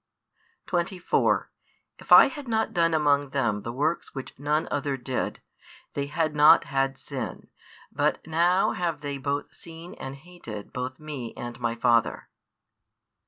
[0.65, 0.87] Christ.
[0.97, 1.51] 24
[1.99, 5.43] If I had not done among them the works which none other did,
[5.93, 7.49] they had not had sin;
[7.91, 12.29] but now have they both seen and hated both Me and My Father.